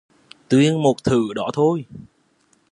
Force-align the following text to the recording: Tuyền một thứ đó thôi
Tuyền 0.49 0.81
một 0.83 0.95
thứ 1.03 1.33
đó 1.33 1.49
thôi 1.53 1.85